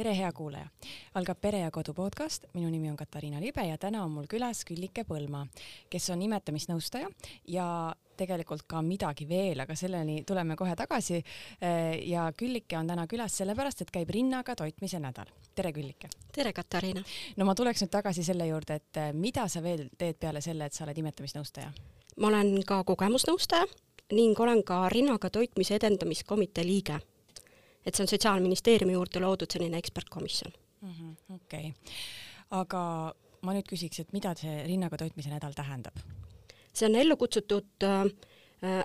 [0.00, 0.68] tere, hea kuulaja!
[1.20, 4.62] algab Pere ja Kodu podcast, minu nimi on Katariina Libe ja täna on mul külas
[4.64, 5.42] Küllike Põlma,
[5.92, 7.10] kes on imetamisnõustaja
[7.52, 7.66] ja
[8.16, 11.20] tegelikult ka midagi veel, aga selleni tuleme kohe tagasi.
[12.06, 15.28] ja Küllike on täna külas sellepärast, et käib rinnaga toitmise nädal.
[15.54, 16.08] tere, Küllike!
[16.32, 17.04] tere, Katariina!
[17.36, 20.72] no ma tuleks nüüd tagasi selle juurde, et mida sa veel teed peale selle, et
[20.72, 21.72] sa oled imetamisnõustaja?
[22.16, 23.68] ma olen ka kogemusnõustaja
[24.16, 27.02] ning olen ka rinnaga toitmise edendamiskomitee liige
[27.86, 31.34] et see on Sotsiaalministeeriumi juurde loodud selline ekspertkomisjon mm -hmm,.
[31.34, 31.96] okei okay.,
[32.50, 35.96] aga ma nüüd küsiks, et mida see rinnaga toitmise nädal tähendab?
[36.72, 38.04] see on ellu kutsutud äh,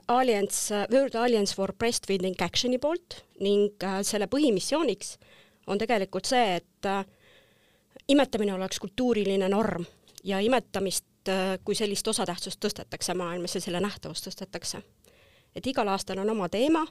[0.07, 5.17] Alliance, World Alliance for Breastfeeding Action'i poolt ning äh, selle põhimissiooniks
[5.67, 7.03] on tegelikult see, et äh,
[8.07, 9.85] imetamine oleks kultuuriline norm
[10.23, 14.81] ja imetamist äh, kui sellist osatähtsust tõstetakse maailmas ja selle nähtavust tõstetakse.
[15.55, 16.85] et igal aastal on oma teema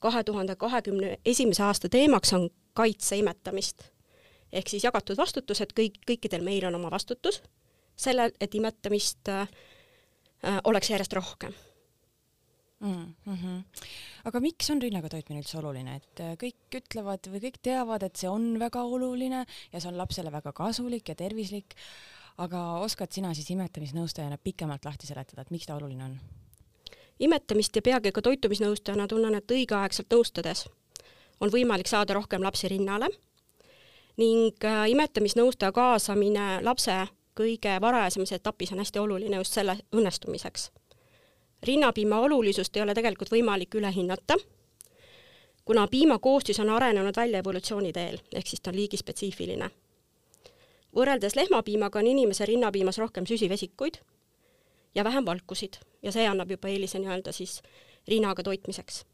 [0.00, 3.90] kahe tuhande kahekümne esimese aasta teemaks on kaitse imetamist.
[4.52, 7.42] ehk siis jagatud vastutus, et kõik, kõikidel meil on oma vastutus
[7.96, 9.48] sellel, et imetamist äh,
[10.64, 11.54] oleks järjest rohkem
[12.80, 13.14] mm.
[13.26, 13.62] -hmm.
[14.24, 18.16] aga miks on rinnaga toitmine üldse oluline, et äh, kõik ütlevad või kõik teavad, et
[18.16, 21.76] see on väga oluline ja see on lapsele väga kasulik ja tervislik,
[22.38, 26.18] aga oskad sina siis imetamisnõustajana pikemalt lahti seletada, et miks ta oluline on?
[27.20, 30.66] Imetamist ja peagi ka toitumisnõustajana tunnen, et õigeaegselt nõustades
[31.40, 33.08] on võimalik saada rohkem lapsi rinnale
[34.16, 36.96] ning äh, imetamisnõustaja kaasamine lapse
[37.36, 40.70] kõige varajasemas etapis on hästi oluline just selle õnnestumiseks.
[41.62, 44.36] rinnapiima olulisust ei ole tegelikult võimalik üle hinnata,
[45.64, 49.70] kuna piima koostis on arenenud välja evolutsiooni teel, ehk siis ta on liigispetsiifiline.
[50.96, 54.00] võrreldes lehmapiimaga on inimese rinnapiimas rohkem süsivesikuid
[54.96, 57.60] ja vähem valkusid ja see annab juba eelise nii-öelda siis
[58.08, 59.04] rinnaga toitmiseks.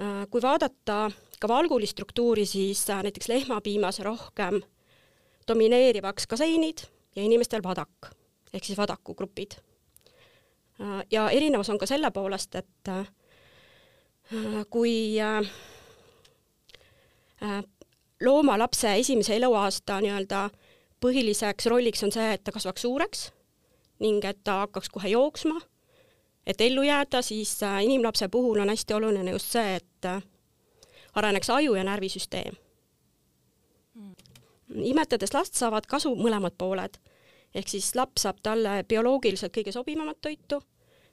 [0.00, 4.62] Äh, kui vaadata ka valgulist struktuuri, siis äh, näiteks lehmapiimas rohkem
[5.48, 6.86] domineerivaks kaseinid
[7.16, 8.10] ja inimestel vadak
[8.52, 9.54] ehk siis vadakugrupid.
[10.80, 12.90] Äh, ja erinevus on ka selle poolest, et
[14.70, 15.14] kui
[18.24, 20.48] loomalapse esimese eluaasta nii-öelda
[21.04, 23.26] põhiliseks rolliks on see, et ta kasvaks suureks
[24.00, 25.60] ning et ta hakkaks kohe jooksma,
[26.46, 30.22] et ellu jääda, siis äh, inimlapse puhul on hästi oluline just see, et äh,
[31.14, 32.54] areneks aju ja närvisüsteem.
[33.94, 34.14] Mm..
[34.74, 36.96] imetades last saavad kasu mõlemad pooled,
[37.54, 40.58] ehk siis laps saab talle bioloogiliselt kõige sobivamat toitu,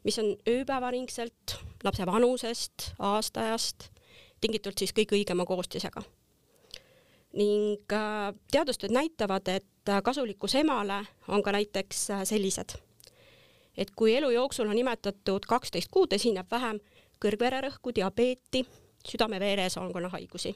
[0.04, 3.92] mis on ööpäevaringselt, lapse vanusest, aastaajast,
[4.42, 6.02] tingitult siis kõige õigema koostisega.
[7.32, 12.76] ning äh, teadustööd näitavad, et Äh, kasulikkus emale on ka näiteks äh, sellised,
[13.78, 16.80] et kui elu jooksul on nimetatud kaksteist kuud, esineb vähem
[17.22, 18.66] kõrgvererõhku, diabeeti,
[19.08, 20.56] südame-veresoonkonna haigusi.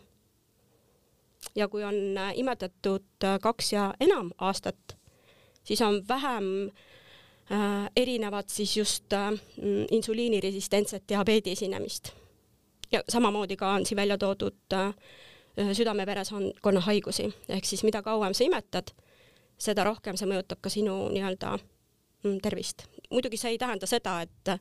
[1.55, 4.97] ja kui on äh, imetatud kaks ja enam aastat,
[5.63, 6.69] siis on vähem
[7.51, 9.33] äh, erinevat siis just äh,
[9.91, 12.11] insuliiniresistentset diabeedi esinemist.
[12.91, 14.93] ja samamoodi ka on siin välja toodud äh,
[15.73, 18.93] südame-veresoonkonna haigusi, ehk siis mida kauem sa imetad,
[19.57, 22.85] seda rohkem see mõjutab ka sinu nii-öelda mm, tervist.
[23.11, 24.55] muidugi see ei tähenda seda, et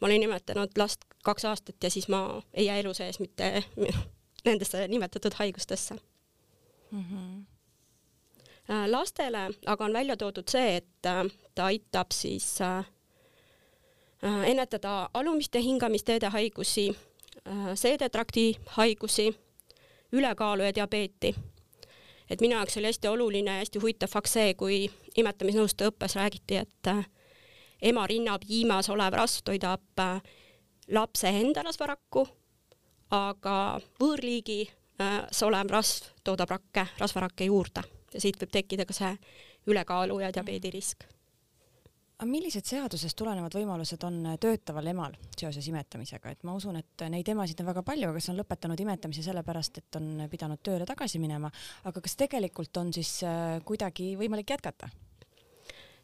[0.00, 3.64] ma olen nimetanud last kaks aastat ja siis ma ei jää elu sees mitte
[4.48, 5.94] nendesse nimetatud haigustesse
[6.90, 7.04] mm.
[7.04, 7.44] -hmm.
[8.86, 12.84] lastele aga on välja toodud see, et äh, ta aitab siis äh,
[14.22, 16.96] ennetada alumiste hingamisteede haigusi,
[17.74, 19.40] seedetrakti haigusi,
[20.12, 21.34] ülekaalu ja diabeeti
[22.30, 24.82] et minu jaoks oli hästi oluline ja hästi huvitav fakt see, kui
[25.18, 27.04] imetamisnõustaja õppes räägiti, et äh,
[27.82, 30.20] ema rinnapiimas olev rasv toidab äh,
[30.88, 32.26] lapse enda rasvarakku,
[33.10, 33.56] aga
[34.00, 34.62] võõrliigi
[35.02, 37.84] äh, olev rasv toodab rakke, rasvarakke juurde.
[38.14, 39.14] Ja siit võib tekkida ka see
[39.70, 41.06] ülekaalu ja diabeedi risk
[42.20, 47.28] aga millised seadusest tulenevad võimalused on töötaval emal seoses imetamisega, et ma usun, et neid
[47.32, 51.48] emasid on väga palju, kes on lõpetanud imetamise sellepärast, et on pidanud tööle tagasi minema,
[51.88, 54.90] aga kas tegelikult on siis äh, kuidagi võimalik jätkata?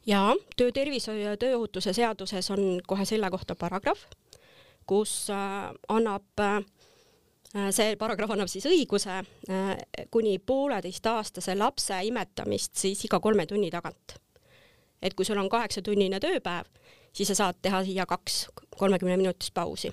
[0.09, 4.09] jaa, töötervishoiu ja tööohutuse seaduses on kohe selle kohta paragrahv,
[4.89, 6.63] kus äh, annab äh,
[7.77, 9.21] see paragrahv annab siis õiguse
[10.13, 14.17] kuni pooleteistaastase lapse imetamist siis iga kolme tunni tagant
[15.07, 16.69] et kui sul on kaheksatunnine tööpäev,
[17.17, 19.93] siis sa saad teha siia kaks kolmekümne minutist pausi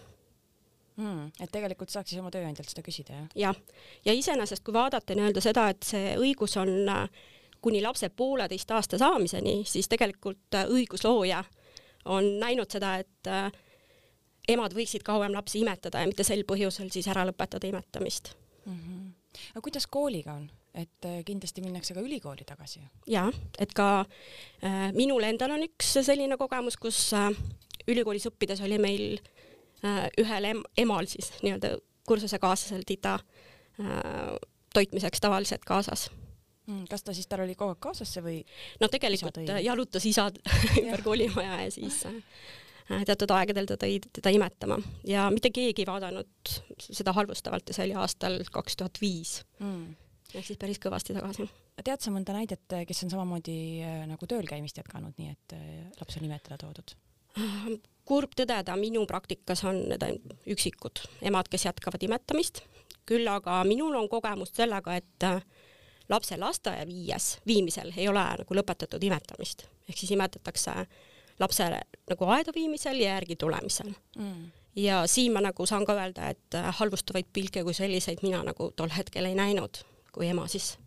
[0.98, 1.32] mm,.
[1.40, 3.30] et tegelikult saaks siis oma tööandjalt seda küsida, jah?
[3.48, 3.62] jah,
[4.06, 7.06] ja iseenesest, kui vaadata nii-öelda seda, et see õigus on äh,
[7.64, 11.44] kuni lapse pooleteist aasta saamiseni, siis tegelikult äh, õiguslooja
[12.12, 13.48] on näinud seda, et äh,
[14.50, 18.34] emad võiksid kauem lapsi imetada ja mitte sel põhjusel siis ära lõpetada imetamist
[18.66, 18.74] mm.
[18.74, 19.14] -hmm.
[19.54, 20.50] aga kuidas kooliga on?
[20.74, 22.82] Et äh, kindlasti minnakse ka ülikooli tagasi.
[23.08, 23.28] ja,
[23.60, 24.06] et ka
[24.64, 27.30] äh, minul endal on üks selline kogemus, kus äh,
[27.88, 29.06] ülikoolis õppides oli meil
[29.84, 31.78] äh, ühel em emal siis nii-öelda
[32.08, 33.20] kursusekaaslasel tita
[33.80, 34.36] äh,
[34.74, 36.10] toitmiseks tavaliselt kaasas
[36.68, 36.88] mm,.
[36.90, 38.42] kas ta siis, tal oli kogu aeg kaasas see või?
[38.82, 40.30] no tegelikult jalutas isa
[40.82, 45.90] ümber koolimaja ja siis äh, teatud aegadel ta tõi teda imetama ja mitte keegi ei
[45.90, 49.42] vaadanud seda halvustavalt ja see oli aastal kaks tuhat viis.
[50.34, 51.46] Ehk siis päris kõvasti tagasi.
[51.86, 55.66] tead sa mõnda näidet, kes on samamoodi äh, nagu tööl käimist jätkanud, nii et äh,
[56.00, 56.96] laps on nimetada toodud?
[58.10, 60.04] kurb tõdeda, minu praktikas on need
[60.54, 62.62] üksikud emad, kes jätkavad imetamist,
[63.10, 65.40] küll aga minul on kogemust sellega, et äh,
[66.10, 70.76] lapse lasteaia viies, viimisel ei ole nagu lõpetatud imetamist, ehk siis imetatakse
[71.42, 71.70] lapse
[72.10, 74.44] nagu aeda viimisel ja järgi tulemisel mm.
[74.82, 78.94] ja siin ma nagu saan ka öelda, et halvustavaid pilke kui selliseid mina nagu tol
[78.94, 79.82] hetkel ei näinud,
[80.14, 80.78] kui ema siis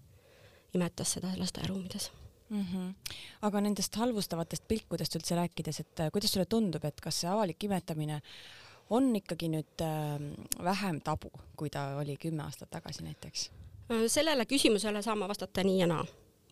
[0.74, 2.10] imetas seda lasteaiaruumides
[2.48, 2.62] mm.
[2.62, 2.94] -hmm.
[3.42, 7.64] aga nendest halvustavatest pilkudest üldse rääkides, et äh, kuidas sulle tundub, et kas see avalik
[7.64, 8.20] imetamine
[8.90, 10.20] on ikkagi nüüd äh,
[10.64, 13.50] vähem tabu, kui ta oli kümme aastat tagasi näiteks?
[13.90, 16.06] Äh, sellele küsimusele saan ma vastata nii ja naa.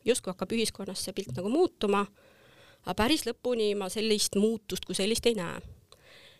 [0.05, 2.07] justkui hakkab ühiskonnas see pilt nagu muutuma,
[2.85, 5.61] aga päris lõpuni ma sellist muutust kui sellist ei näe.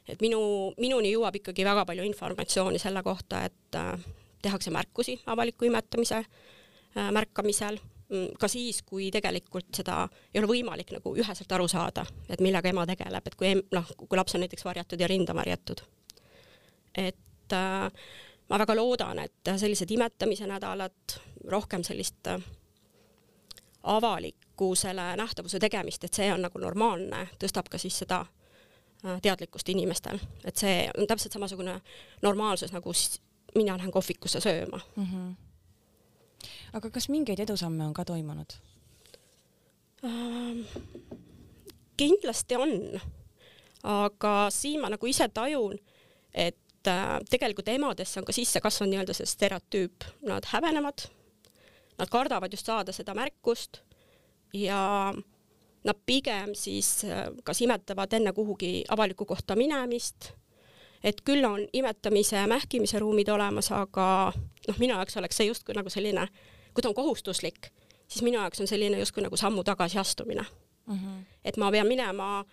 [0.09, 3.99] et minu, minuni jõuab ikkagi väga palju informatsiooni selle kohta, et äh,
[4.45, 7.81] tehakse märkusi avaliku imetamise äh, märkamisel
[8.13, 10.03] Mm, ka siis, kui tegelikult seda
[10.35, 14.19] ei ole võimalik nagu üheselt aru saada, et millega ema tegeleb, et kui noh, kui
[14.19, 15.81] laps on näiteks varjatud ja rinda varjatud.
[16.95, 17.91] et äh,
[18.49, 21.17] ma väga loodan, et sellised imetamise nädalad,
[21.49, 22.45] rohkem sellist äh,
[23.83, 30.21] avalikkusele nähtavuse tegemist, et see on nagu normaalne, tõstab ka siis seda äh, teadlikkust inimestel,
[30.45, 31.81] et see on täpselt samasugune
[32.23, 32.93] normaalsus, nagu
[33.55, 34.81] mina lähen kohvikusse sööma.
[34.97, 35.05] Mm.
[35.05, 35.35] -hmm
[36.75, 38.57] aga kas mingeid edusamme on ka toimunud?
[40.05, 40.65] Ähm,?
[41.97, 42.73] kindlasti on,
[43.87, 45.79] aga siin ma nagu ise tajun,
[46.35, 51.07] et äh, tegelikult emadesse on ka sisse kasvanud nii-öelda see stereotüüp, nad häbenevad,
[51.99, 53.85] nad kardavad just saada seda märkust.
[54.55, 55.15] Ja
[55.85, 60.33] nad pigem siis äh, kas imetavad enne kuhugi avalikku kohta minemist,
[61.05, 64.33] et küll on imetamise ja mähkimise ruumid olemas, aga
[64.69, 66.29] noh, minu jaoks oleks see justkui nagu selline
[66.75, 67.71] kui ta on kohustuslik,
[68.09, 70.45] siis minu jaoks on selline justkui nagu sammu tagasiastumine
[70.87, 70.95] mm.
[70.95, 71.25] -hmm.
[71.45, 72.45] et ma pean minema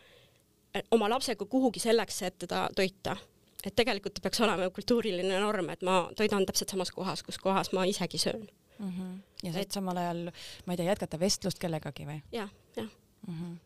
[0.76, 3.18] eh, oma lapsega kuhugi selleks, et teda toita.
[3.66, 7.84] et tegelikult peaks olema kultuuriline norm, et ma toidan täpselt samas kohas, kus kohas ma
[7.84, 8.48] isegi söön
[8.80, 8.90] mm.
[8.90, 9.20] -hmm.
[9.44, 9.72] ja saad et...
[9.72, 10.32] samal ajal,
[10.66, 12.42] ma ei tea, jätkata vestlust kellegagi või ja,?
[12.42, 12.90] jah, jah
[13.28, 13.34] mm.
[13.34, 13.58] -hmm.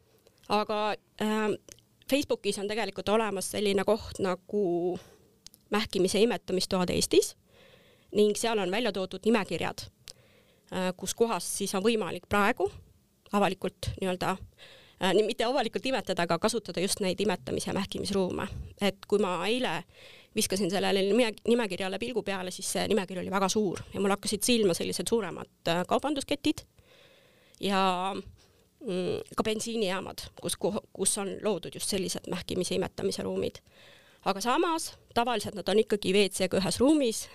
[0.49, 1.75] aga äh,
[2.09, 4.99] Facebookis on tegelikult olemas selline koht nagu
[5.73, 7.35] mähkimise imetamistoad Eestis
[8.15, 9.87] ning seal on välja toodud nimekirjad
[10.73, 12.65] Äh, kus kohas siis on võimalik praegu
[13.37, 18.47] avalikult nii-öelda äh, mitte avalikult imetada, aga kasutada just neid imetamis- ja mähkimisruume.
[18.81, 19.83] et kui ma eile
[20.35, 21.03] viskasin sellele
[21.45, 25.69] nimekirjale pilgu peale, siis see nimekiri oli väga suur ja mul hakkasid silma sellised suuremad
[25.69, 26.65] äh, kaubandusketid
[27.59, 28.15] ja
[29.37, 30.57] ka bensiinijaamad, kus,
[30.93, 33.61] kus on loodud just sellised mähkimise imetamise ruumid.
[34.25, 37.27] aga samas tavaliselt nad on ikkagi WC-ga ühes ruumis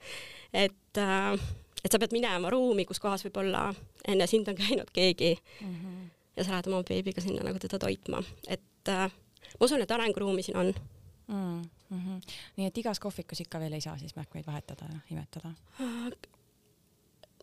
[0.64, 1.38] et äh,
[1.84, 3.68] et sa pead minema ruumi, kus kohas võib-olla
[4.08, 6.08] enne sind on käinud keegi mm -hmm.
[6.36, 9.10] ja sa lähed oma beebiga sinna nagu teda toitma, et äh,
[9.60, 10.74] ma usun, et arenguruumi siin on
[11.28, 11.62] mm.
[11.90, 12.20] -hmm.
[12.56, 15.52] nii et igas kohvikus ikka veel ei saa siis mähkmeid vahetada ja imetada?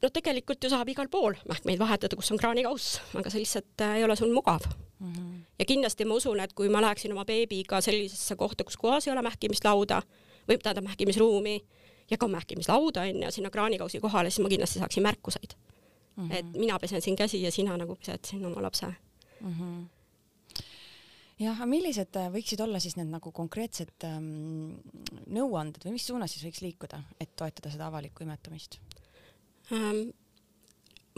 [0.02, 4.00] No tegelikult ju saab igal pool mähkmeid vahetada, kus on kraanikauss, aga see lihtsalt äh,
[4.00, 4.66] ei ole sul mugav
[5.00, 5.14] mm.
[5.14, 5.42] -hmm.
[5.60, 9.14] ja kindlasti ma usun, et kui ma läheksin oma beebiga sellisesse kohta, kus kohas ei
[9.14, 10.02] ole mähkimislauda
[10.50, 11.60] või tähendab mähkimisruumi,
[12.12, 16.28] ja ka mähkimislauda onju sinna kraanikausi kohale, siis ma kindlasti saaksin märkuseid mm.
[16.28, 16.36] -hmm.
[16.36, 18.86] et mina pesen siin käsi ja sina nagu pesed siin oma lapse
[19.42, 19.54] mm.
[19.54, 19.88] -hmm
[21.40, 24.80] jah, aga millised äh, võiksid olla siis need nagu konkreetsed ähm,
[25.28, 28.80] nõuanded või mis suunas siis võiks liikuda, et toetada seda avalikku imetamist?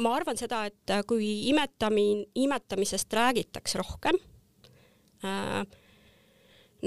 [0.01, 4.17] Ma arvan seda, et äh, kui imetami-, imetamisest räägitakse rohkem
[5.25, 5.61] äh,,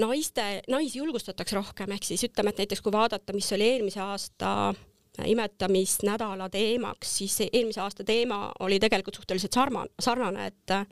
[0.01, 4.73] naiste, naisi julgustatakse rohkem, ehk siis ütleme, et näiteks kui vaadata, mis oli eelmise aasta
[5.25, 10.85] imetamisnädala teemaks, siis eelmise aasta teema oli tegelikult suhteliselt sarma-, sarnane, et äh,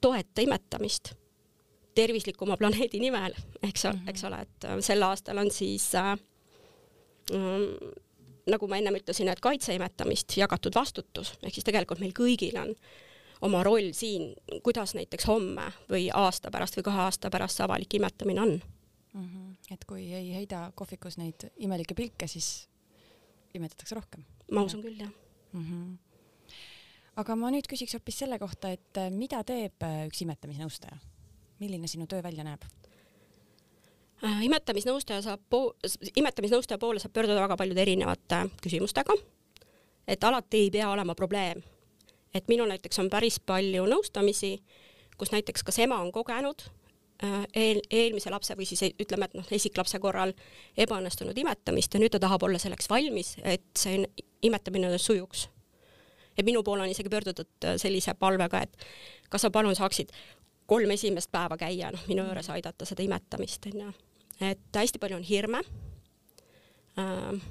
[0.00, 1.14] toeta imetamist
[1.94, 4.10] tervislikuma planeedi nimel, eks ole mm, -hmm.
[4.10, 6.14] eks ole, et äh, sel aastal on siis äh,
[7.32, 7.90] mm,
[8.50, 12.74] nagu ma ennem ütlesin, et kaitse imetamist, jagatud vastutus, ehk siis tegelikult meil kõigil on
[13.44, 14.32] oma roll siin,
[14.64, 19.24] kuidas näiteks homme või aasta pärast või kahe aasta pärast see avalik imetamine on mm.
[19.24, 19.56] -hmm.
[19.74, 22.68] et kui ei heida kohvikus neid imelikke pilke, siis
[23.54, 24.24] imetatakse rohkem?
[24.52, 25.10] ma usun küll, jah
[25.52, 25.64] mm.
[25.64, 26.54] -hmm.
[27.16, 30.98] aga ma nüüd küsiks hoopis selle kohta, et mida teeb üks imetamisnõustaja?
[31.58, 32.64] milline sinu töö välja näeb?
[34.22, 35.74] Äh, imetamisnõustaja saab po-,
[36.16, 39.16] imetamisnõustaja poole saab pöörduda väga paljude erinevate küsimustega.
[40.08, 41.62] et alati ei pea olema probleem.
[42.34, 44.62] et minul näiteks on päris palju nõustamisi,
[45.18, 46.62] kus näiteks kas ema on kogenud
[47.54, 50.32] eel, eelmise lapse või siis ütleme, et noh, esiklapse korral
[50.76, 54.04] ebaõnnestunud imetamist ja nüüd ta tahab olla selleks valmis, et see
[54.42, 55.48] imetamine sujuks.
[56.36, 58.76] ja minu poole on isegi pöördutud sellise palvega, et
[59.30, 60.10] kas sa palun saaksid
[60.66, 63.92] kolm esimest päeva käia, noh, minu juures aidata seda imetamist, onju.
[64.40, 65.60] et hästi palju on hirme
[66.98, 67.42] äh,.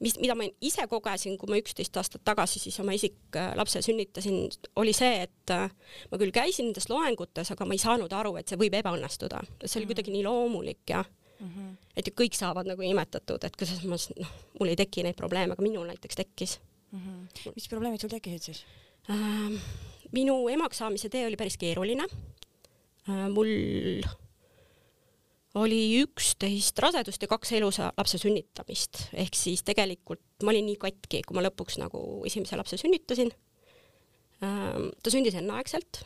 [0.00, 4.42] mis, mida ma ise kogesin, kui ma üksteist aastat tagasi siis oma isiklapse sünnitasin,
[4.76, 5.70] oli see, et äh,
[6.10, 9.42] ma küll käisin nendes loengutes, aga ma ei saanud aru, et see võib ebaõnnestuda.
[9.64, 11.04] see oli kuidagi nii loomulik ja
[11.40, 11.74] mm -hmm.
[11.96, 15.52] et ju kõik saavad nagu imetatud, et kuidas ma, noh, mul ei teki neid probleeme,
[15.52, 16.60] aga minul näiteks tekkis
[16.92, 17.00] mm.
[17.00, 17.52] -hmm.
[17.54, 18.64] mis probleemid sul tekkisid siis
[19.10, 19.95] äh,?
[20.14, 23.26] Minu emaks saamise tee oli päris keeruline äh,.
[23.32, 24.02] mul
[25.56, 31.22] oli üksteist rasedust ja kaks elusa lapse sünnitamist, ehk siis tegelikult ma olin nii katki,
[31.24, 33.32] kui ma lõpuks nagu esimese lapse sünnitasin
[34.44, 34.90] äh,.
[35.02, 36.04] ta sündis enneaegselt.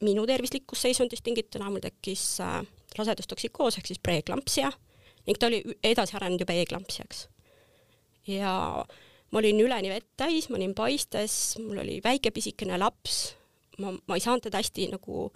[0.00, 2.62] minu tervislikust seisundist tingituna mul tekkis äh,
[2.96, 4.70] rasedustoksikooz ehk siis preeklampsia
[5.26, 7.28] ning ta oli edasi arenenud juba eeklampsiaks.
[8.26, 8.84] ja
[9.30, 13.36] ma olin üleni vett täis, ma olin paistes, mul oli väike pisikene laps,
[13.78, 15.26] ma, ma ei saanud teda hästi nagu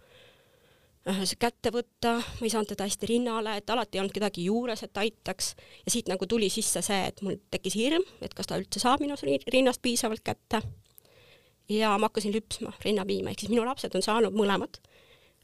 [1.09, 4.83] äh, kätte võtta, ma ei saanud teda hästi rinnale, et alati ei olnud kedagi juures,
[4.87, 5.53] et aitaks.
[5.87, 9.05] Ja siit nagu tuli sisse see, et mul tekkis hirm, et kas ta üldse saab
[9.05, 9.19] minu
[9.53, 10.63] rinnast piisavalt kätte.
[11.69, 14.83] ja ma hakkasin lüpsma rinnapiima, ehk siis minu lapsed on saanud mõlemad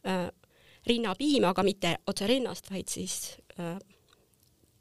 [0.05, 0.29] äh,
[0.87, 3.79] rinnapiima, aga mitte otse rinnast, vaid siis äh,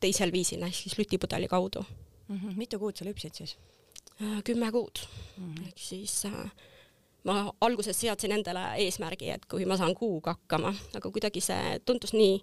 [0.04, 1.86] teisel viisil ehk siis lütipudeli kaudu
[2.30, 2.38] mm.
[2.38, 2.58] -hmm.
[2.58, 3.58] mitu kuud sa lüpsid siis
[4.22, 4.44] äh,?
[4.44, 5.00] kümme kuud
[5.38, 5.68] mm -hmm.
[5.68, 6.52] ehk siis äh,
[7.24, 12.14] ma alguses seadsin endale eesmärgi, et kui ma saan kuuga hakkama, aga kuidagi see tundus
[12.14, 12.40] nii,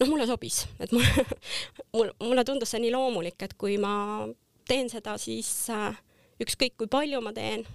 [0.00, 1.24] noh, mulle sobis, et mulle,
[1.94, 4.28] mul, mulle tundus see nii loomulik, et kui ma
[4.68, 5.96] teen seda, siis äh,
[6.42, 7.66] ükskõik kui palju ma teen,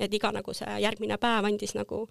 [0.00, 2.08] et iga nagu see järgmine päev andis nagu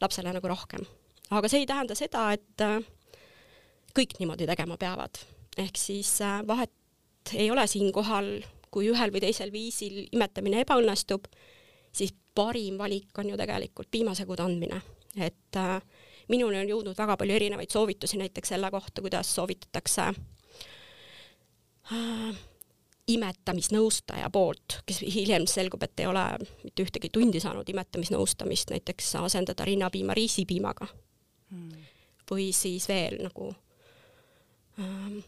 [0.00, 0.86] lapsele nagu rohkem
[1.30, 2.64] aga see ei tähenda seda, et
[3.94, 5.22] kõik niimoodi tegema peavad.
[5.56, 6.42] ehk siis äh,
[7.24, 11.26] vahet ei ole siinkohal, kui ühel või teisel viisil imetamine ebaõnnestub,
[11.92, 14.82] siis parim valik on ju tegelikult piimasegude andmine,
[15.16, 15.80] et äh,
[16.28, 20.02] minuni on jõudnud väga palju erinevaid soovitusi näiteks selle kohta, kuidas soovitatakse
[21.92, 22.36] äh,
[23.08, 26.24] imetamisnõustaja poolt, kes hiljem selgub, et ei ole
[26.64, 30.86] mitte ühtegi tundi saanud imetamisnõustamist, näiteks asendada rinnapiima riisipiimaga
[31.50, 31.70] mm.
[32.30, 33.54] või siis veel nagu
[34.80, 35.20] ähm,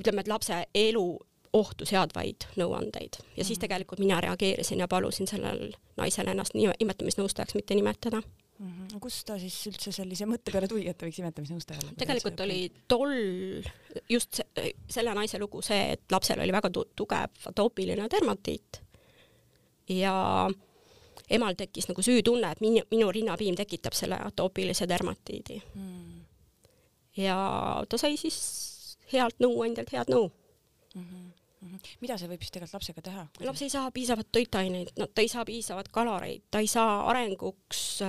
[0.00, 1.06] ütleme, et lapse elu
[1.54, 3.46] ohtu seadvaid nõuandeid ja mm.
[3.46, 5.68] siis tegelikult mina reageerisin ja palusin sellel
[6.00, 8.72] naisel ennast nii imetamisnõustajaks mitte nimetada mm.
[8.72, 9.00] -hmm.
[9.00, 11.94] kust ta siis üldse sellise mõtte peale tuli, et ta võiks imetamisnõustaja olla?
[11.98, 12.58] tegelikult oli
[12.88, 13.14] tol,
[14.10, 14.42] just
[14.90, 18.82] selle naise lugu see, et lapsel oli väga tugev atoopiline dermatiit
[19.94, 20.14] ja
[20.50, 20.60] äh,
[21.30, 26.22] emal tekkis nagu süütunne, et minu, minu rinnapiim tekitab selle atoopilise dermatiidi mm..
[27.22, 27.38] ja
[27.88, 28.38] ta sai siis
[29.14, 31.02] healt nõuandjalt head nõu mm.
[31.02, 31.30] -hmm.
[31.64, 31.96] Mm -hmm.
[32.00, 33.26] mida see võib siis tegelikult lapsega teha?
[33.40, 38.02] laps ei saa piisavat toitaineid, no ta ei saa piisavat kaloreid, ta ei saa arenguks,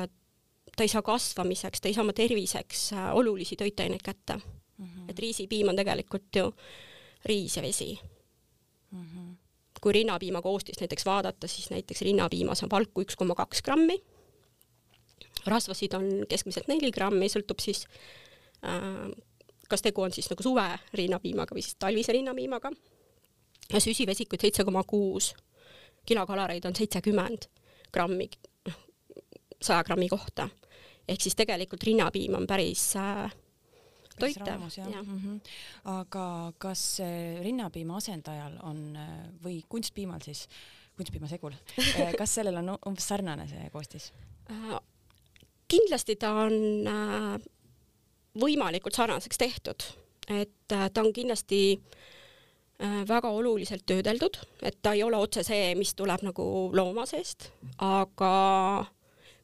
[0.76, 4.86] ta ei saa kasvamiseks, ta ei saa oma terviseks äh, olulisi toitaineid kätte mm.
[4.86, 5.10] -hmm.
[5.10, 6.54] et riisipiim on tegelikult ju
[7.26, 8.00] riis ja vesi
[8.92, 9.06] mm.
[9.06, 9.36] -hmm
[9.86, 14.00] kui rinnapiima koostist näiteks vaadata, siis näiteks rinnapiimas on valku üks koma kaks grammi,
[15.46, 17.84] rasvasid on keskmiselt neli grammi, sõltub siis
[18.66, 19.12] äh,
[19.70, 22.72] kas tegu on siis nagu suve rinnapiimaga või siis talvise rinnapiimaga
[23.74, 25.34] ja süsivesikuid seitse koma kuus,
[26.06, 27.50] kilokaloreid on seitsekümmend
[27.94, 28.30] grammi
[29.62, 30.50] saja grammi kohta.
[31.08, 33.34] ehk siis tegelikult rinnapiim on päris äh,
[34.20, 34.60] toitev.
[34.60, 35.40] Mm -hmm.
[35.84, 36.98] aga kas
[37.44, 38.98] rinnapiima asendajal on
[39.44, 40.48] või kunstpiimal siis,
[40.98, 41.52] kunstpiimasegul,
[42.18, 44.12] kas sellel on umbes sarnane see koostis?
[44.46, 44.80] Äh,
[45.68, 46.54] kindlasti ta on
[46.88, 47.42] äh,
[48.40, 49.88] võimalikult sarnaseks tehtud,
[50.30, 51.80] et äh, ta on kindlasti
[53.08, 54.36] väga oluliselt töödeldud,
[54.68, 56.44] et ta ei ole otse see, mis tuleb nagu
[56.76, 57.46] looma seest,
[57.80, 58.84] aga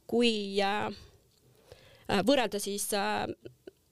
[0.04, 0.60] kui
[2.28, 2.90] võrrelda siis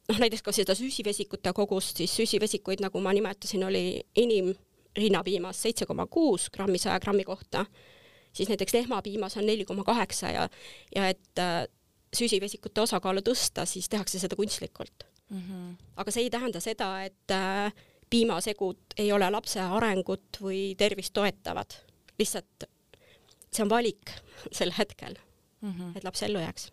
[0.09, 4.51] noh, näiteks ka seda süsivesikute kogust, siis süsivesikuid, nagu ma nimetasin, oli enim
[4.97, 7.65] rinnapiimas seitse koma kuus grammi saja grammi kohta,
[8.33, 10.47] siis näiteks lehmapiimas on neli koma kaheksa ja,
[10.95, 11.65] ja et äh,
[12.15, 15.41] süsivesikute osakaalu tõsta, siis tehakse seda kunstlikult mm.
[15.41, 15.75] -hmm.
[15.95, 17.73] aga see ei tähenda seda, et äh,
[18.09, 21.77] piimasegud ei ole lapse arengut või tervist toetavad,
[22.19, 22.69] lihtsalt
[23.51, 24.11] see on valik
[24.57, 25.15] sel hetkel
[25.61, 25.97] mm, -hmm.
[25.97, 26.71] et laps ellu jääks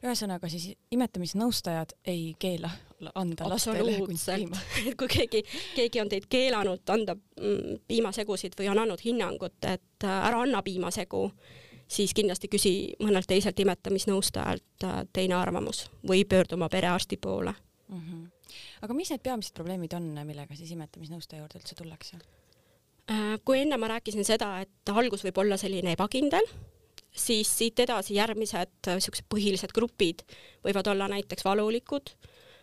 [0.00, 2.70] ühesõnaga siis imetamisnõustajad ei keela
[3.14, 4.60] anda lastele piima.
[4.86, 5.42] et kui keegi,
[5.76, 10.62] keegi on teid keelanud anda mm, piimasegusid või on andnud hinnangut, et äh, ära anna
[10.64, 11.26] piimasegu,
[11.90, 17.54] siis kindlasti küsi mõnelt teiselt imetamisnõustajalt äh, teine arvamus või pöördu oma perearsti poole
[17.88, 18.00] mm.
[18.00, 18.26] -hmm.
[18.86, 22.20] aga mis need peamised probleemid on, millega siis imetamisnõustaja juurde üldse tullakse?
[23.10, 26.46] Äh, kui enne ma rääkisin seda, et algus võib olla selline ebakindel,
[27.10, 30.22] siis siit edasi järgmised niisugused põhilised grupid
[30.64, 32.14] võivad olla näiteks valulikud,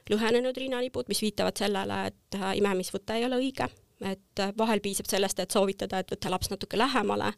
[0.10, 3.68] lõhenenud rinnanipud, mis viitavad sellele, et imemisvõte ei ole õige,
[4.08, 7.34] et vahel piisab sellest, et soovitada, et võta laps natuke lähemale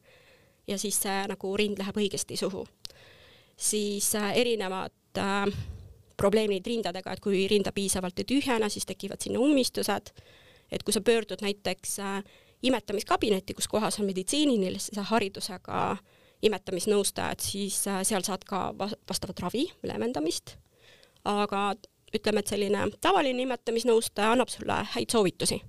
[0.70, 2.68] ja siis see nagu rind läheb õigesti suhu.
[3.58, 5.48] siis äh, erinevad äh,
[6.20, 10.14] probleemid rindadega, et kui rinda piisavalt ei tühjene, siis tekivad sinna ummistused,
[10.72, 12.24] et kui sa pöördud näiteks äh,
[12.64, 15.98] imetamiskabinetti, kus kohas on meditsiinilise haridusega
[16.46, 20.56] imetamisnõustajad, siis äh, seal saad ka vastavat ravi, leevendamist,
[21.28, 21.74] aga
[22.16, 25.60] ütleme, et selline tavaline imetamisnõustaja annab sulle häid soovitusi,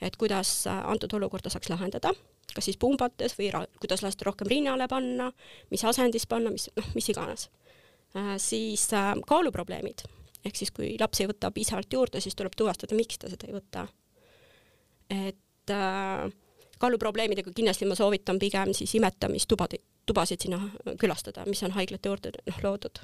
[0.00, 2.14] et kuidas äh, antud olukorda saaks lahendada
[2.54, 3.50] kas siis pumbates või
[3.80, 5.32] kuidas last rohkem rinnale panna,
[5.70, 7.48] mis asendis panna, mis noh, mis iganes
[8.16, 8.36] äh,.
[8.38, 10.06] siis äh, kaaluprobleemid
[10.46, 13.56] ehk siis kui laps ei võta piisavalt juurde, siis tuleb tuvastada, miks ta seda ei
[13.56, 13.86] võta.
[15.10, 16.28] et äh,
[16.78, 20.60] kaaluprobleemidega kindlasti ma soovitan pigem siis imetamistubasid, tubasid sinna
[21.00, 23.02] külastada, mis on haiglate juurde noh loodud.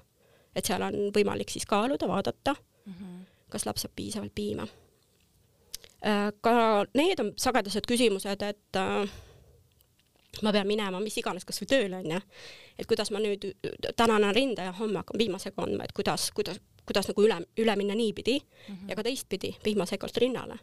[0.54, 3.20] et seal on võimalik siis kaaluda, vaadata mm, -hmm.
[3.50, 4.66] kas laps saab piisavalt piima.
[6.04, 9.06] Äh, ka need on sagedased küsimused, et äh,
[10.42, 12.18] ma pean minema mis iganes, kasvõi tööle onju,
[12.76, 13.46] et kuidas ma nüüd
[13.96, 17.76] täna annan rinda ja homme hakkan piimasega andma, et kuidas, kuidas, kuidas nagu üle, üle
[17.80, 18.90] minna niipidi mm -hmm.
[18.90, 20.58] ja ka teistpidi piimasegalt rinnale.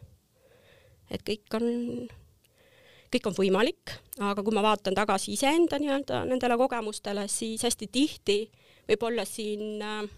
[1.10, 2.08] et kõik on,
[3.12, 8.50] kõik on võimalik, aga kui ma vaatan tagasi iseenda nii-öelda nendele kogemustele, siis hästi tihti
[8.88, 10.08] võib olla siin äh,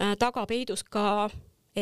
[0.00, 1.30] äh taga peidus ka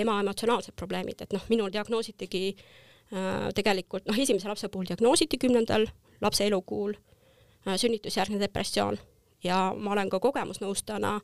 [0.01, 5.87] ema emotsionaalsed probleemid, et noh, minul diagnoositigi äh, tegelikult noh, esimese lapse puhul diagnoositi kümnendal
[6.21, 8.99] lapse elukuul äh, sünnitusjärgne depressioon
[9.45, 11.21] ja ma olen ka kogemusnõustajana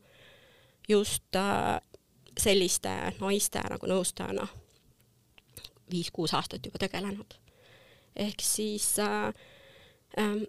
[0.89, 1.79] just äh,
[2.39, 4.49] selliste naiste nagu nõustajana
[5.93, 7.35] viis-kuus aastat juba tegelenud.
[8.17, 9.33] ehk siis äh,
[10.19, 10.43] äh,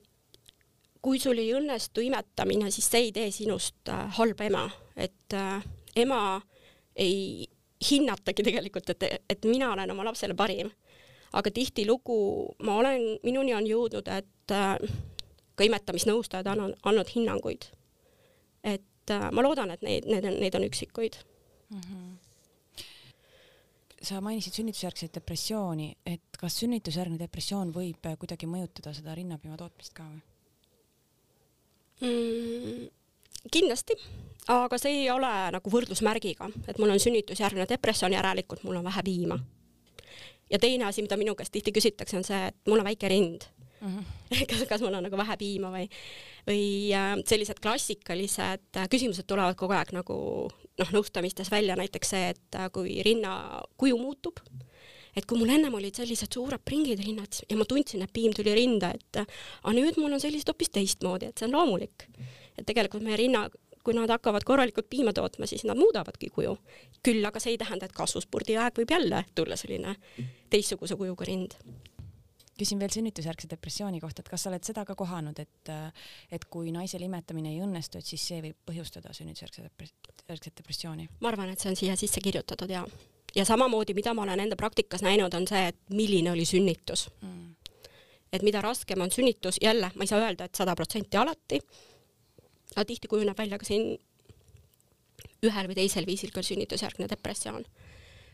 [1.04, 4.64] kui sul ei õnnestu imetamine, siis see ei tee sinust äh, halba ema,
[4.96, 5.64] et äh,
[5.96, 6.42] ema
[6.96, 7.48] ei
[7.90, 10.72] hinnatagi tegelikult, et, et mina olen oma lapsele parim
[11.34, 12.18] aga tihtilugu
[12.64, 14.78] ma olen, minuni on jõudnud, et äh,
[15.58, 17.70] ka imetamisnõustajad on andnud hinnanguid.
[18.64, 21.18] et äh, ma loodan, et neid, need on, neid on üksikuid
[21.70, 21.82] mm.
[21.82, 22.12] -hmm
[24.04, 30.04] sa mainisid sünnitusjärgset depressiooni, et kas sünnitusjärgne depressioon võib kuidagi mõjutada seda rinnapiima tootmist ka
[30.04, 30.20] või
[32.02, 32.90] mm,?
[33.52, 33.98] Kindlasti,
[34.48, 39.04] aga see ei ole nagu võrdlusmärgiga, et mul on sünnitusjärgne depressioon, järelikult mul on vähe
[39.04, 39.40] piima
[40.54, 43.48] ja teine asi, mida minu käest tihti küsitakse, on see, et mul on väike rind
[43.82, 43.96] mm.
[43.98, 44.46] -hmm.
[44.50, 45.88] kas, kas mul on nagu vähe piima või,
[46.48, 50.18] või äh, sellised klassikalised äh, küsimused tulevad kogu aeg nagu
[50.80, 54.40] noh, nõustamistes välja, näiteks see, et äh, kui rinna kuju muutub,
[55.16, 58.56] et kui mul ennem olid sellised suured pringid rinnad ja ma tundsin, et piim tuli
[58.58, 62.08] rinda, et aga nüüd mul on sellised hoopis teistmoodi, et see on loomulik.
[62.58, 63.48] et tegelikult meie rinna
[63.84, 66.58] kui nad hakkavad korralikult piima tootma, siis nad muudavadki kuju.
[67.04, 69.96] küll aga see ei tähenda, et kasvuspurdi aeg võib jälle tulla selline
[70.50, 71.58] teistsuguse kujuga rind
[72.60, 75.72] küsin veel sünnitusjärgse depressiooni kohta, et kas sa oled seda ka kohanud, et,
[76.32, 79.66] et kui naisel imetamine ei õnnestu, et siis see võib põhjustada sünnitusjärgse
[80.62, 81.10] depressiooni?
[81.22, 82.86] ma arvan, et see on siia sisse kirjutatud ja,
[83.36, 87.56] ja samamoodi, mida ma olen enda praktikas näinud, on see, et milline oli sünnitus mm.
[88.34, 91.60] et mida raskem on sünnitus, jälle ma ei saa öelda, et sada protsenti alati,
[92.76, 93.96] aga tihti kujuneb välja ka siin
[95.44, 97.66] ühel või teisel viisil ka sünnitusjärgne depressioon.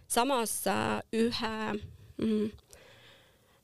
[0.08, 1.56] samas äh, ühe
[2.18, 2.50] mm,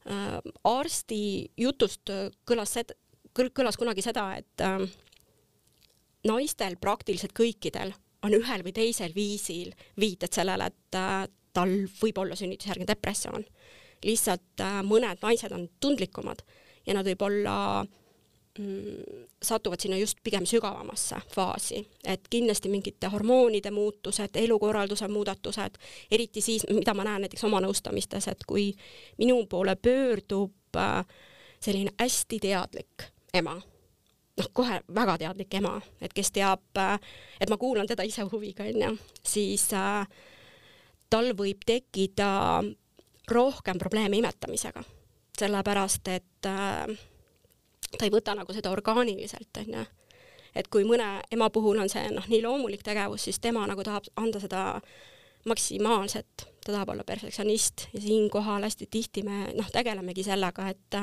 [0.09, 2.09] äh, arsti jutust
[2.45, 2.85] kõlas see,
[3.35, 4.85] kõlas kunagi seda, et äh,
[6.25, 7.93] naistel praktiliselt kõikidel
[8.25, 13.45] on ühel või teisel viisil viited sellele, et äh, tal võib olla sünnitusjärgne depressioon.
[14.05, 16.43] lihtsalt äh, mõned naised on tundlikumad
[16.85, 17.93] ja nad võib olla äh,
[18.59, 25.75] Mm, satuvad sinna just pigem sügavamasse faasi, et kindlasti mingite hormoonide muutused, elukorralduse muudatused,
[26.11, 28.69] eriti siis, mida ma näen näiteks oma nõustamistes, et kui
[29.19, 31.03] minu poole pöördub äh,
[31.59, 33.57] selline hästi teadlik ema,
[34.37, 36.99] noh, kohe väga teadlik ema, et kes teab, äh,
[37.39, 38.95] et ma kuulan teda ise huviga, onju,
[39.25, 40.07] siis äh,
[41.09, 42.29] tal võib tekkida
[43.31, 44.83] rohkem probleeme imetamisega,
[45.39, 46.95] sellepärast et äh,
[47.95, 49.85] ta ei võta nagu seda orgaaniliselt, onju.
[50.55, 54.07] et kui mõne ema puhul on see noh, nii loomulik tegevus, siis tema nagu tahab
[54.15, 54.65] anda seda
[55.45, 60.97] maksimaalset, ta tahab olla perfektsionist ja siinkohal hästi tihti me noh, tegelemegi sellega, et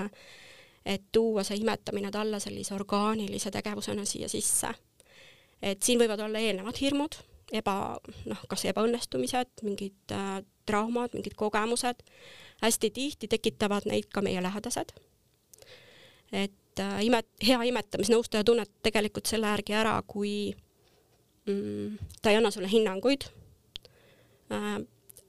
[0.87, 4.73] et tuua see imetamine talle sellise orgaanilise tegevusena siia sisse.
[5.63, 7.15] et siin võivad olla eelnevad hirmud,
[7.55, 7.75] eba,
[8.27, 12.03] noh, kas ebaõnnestumised, mingid äh, traumad, mingid kogemused,
[12.63, 14.95] hästi tihti tekitavad neid ka meie lähedased.
[16.33, 20.55] et äh, imet-, hea imetamisnõustaja tunneb tegelikult selle järgi ära, kui
[21.47, 23.29] mm, ta ei anna sulle hinnanguid
[24.51, 24.83] äh,,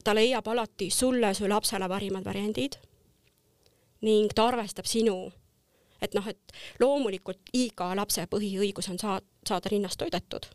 [0.04, 2.76] ta leiab alati sulle, su lapsele parimad variandid
[4.04, 5.16] ning ta arvestab sinu
[6.04, 10.46] et noh, et loomulikult iga lapse põhiõigus on saada, saada rinnast toidetud.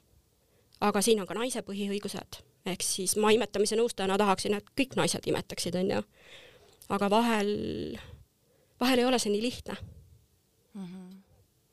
[0.80, 2.40] aga siin on ka naise põhiõigused,
[2.72, 6.02] ehk siis ma imetamise nõustajana tahaksin, et kõik naised imetaksid, onju.
[6.90, 8.00] aga vahel,
[8.80, 9.76] vahel ei ole see nii lihtne
[10.74, 10.86] mm.
[10.86, 11.22] -hmm.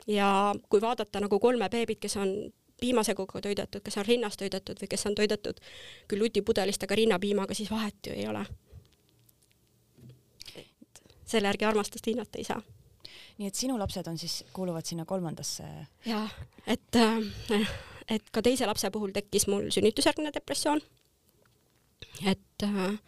[0.06, 4.88] ja kui vaadata nagu kolme beebit, kes on piimaseguga toidetud, kes on rinnast toidetud või
[4.88, 5.60] kes on toidetud
[6.08, 8.46] küll lutipudelist, aga rinnapiimaga, siis vahet ju ei ole.
[11.26, 12.62] selle järgi armastust hinnata ei saa
[13.36, 15.64] nii et sinu lapsed on siis, kuuluvad sinna kolmandasse?
[16.06, 16.32] jah,
[16.66, 17.68] et, äh,
[18.08, 20.80] et ka teise lapse puhul tekkis mul sünnitusjärgne depressioon.
[22.26, 22.98] et äh,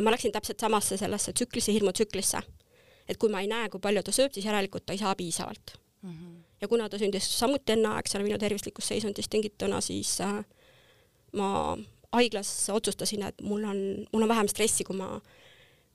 [0.00, 2.42] ma läksin täpselt samasse sellesse tsüklisse, hirmutsüklisse.
[3.08, 5.78] et kui ma ei näe, kui palju ta sööb, siis järelikult ta ei saa piisavalt
[6.02, 6.10] mm.
[6.10, 6.36] -hmm.
[6.60, 10.44] ja kuna ta sündis samuti enneaegsena minu tervislikust seisundist tingituna, siis äh,
[11.32, 11.76] ma
[12.12, 15.20] haiglas otsustasin, et mul on, mul on vähem stressi, kui ma,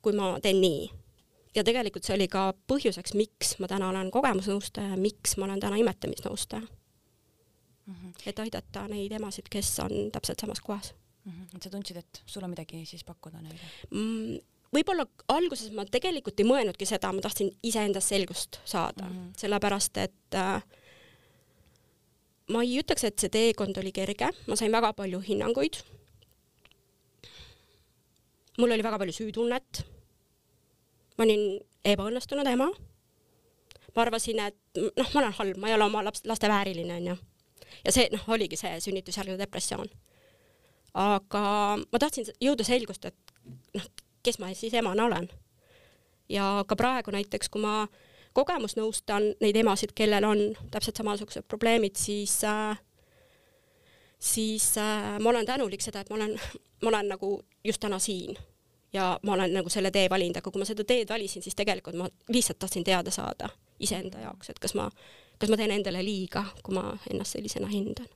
[0.02, 0.90] kui ma teen nii
[1.56, 5.80] ja tegelikult see oli ka põhjuseks, miks ma täna olen kogemusnõustaja, miks ma olen täna
[5.82, 7.94] imetamisnõustaja mm.
[7.94, 8.14] -hmm.
[8.26, 10.94] et aidata neid emasid, kes on täpselt samas kohas
[11.26, 11.32] mm.
[11.32, 11.56] -hmm.
[11.56, 13.60] et sa tundsid, et sul on midagi siis pakkuda neile
[13.90, 14.40] mm,?
[14.76, 19.34] võib-olla alguses ma tegelikult ei mõelnudki seda, ma tahtsin iseendas selgust saada mm, -hmm.
[19.38, 20.64] sellepärast et äh,
[22.52, 25.84] ma ei ütleks, et see teekond oli kerge, ma sain väga palju hinnanguid.
[28.58, 29.86] mul oli väga palju süütunnet
[31.22, 32.72] ma olin ebaõnnestunud ema.
[33.96, 37.18] ma arvasin, et noh, ma olen halb, ma ei ole oma laps, laste vääriline, onju.
[37.86, 39.90] ja see, noh, oligi see sünnitusjärgne depressioon.
[40.94, 41.44] aga
[41.78, 43.36] ma tahtsin jõuda selgust, et
[43.78, 43.90] noh,
[44.26, 45.30] kes ma siis emana olen.
[46.30, 47.86] ja ka praegu näiteks, kui ma
[48.34, 52.80] kogemusnõustan neid emasid, kellel on täpselt samasugused probleemid, siis äh,
[54.18, 56.40] siis äh, ma olen tänulik seda, et ma olen,
[56.82, 58.40] ma olen nagu just täna siin
[58.94, 61.98] ja ma olen nagu selle tee valinud, aga kui ma seda teed valisin, siis tegelikult
[62.00, 63.50] ma lihtsalt tahtsin teada saada
[63.80, 64.90] iseenda jaoks, et kas ma,
[65.40, 68.10] kas ma teen endale liiga, kui ma ennast sellisena hindan.